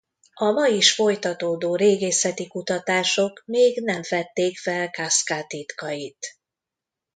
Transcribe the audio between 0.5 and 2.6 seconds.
ma is folytatódó régészeti